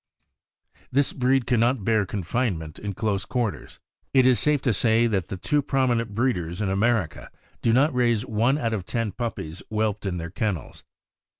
[0.91, 3.77] This breed can not bear confinement in close quarters.
[4.15, 7.27] It is safe to say that the two prominent breeders in Amer ica
[7.61, 10.83] do not raise one out of ten puppies whelped in their kennels.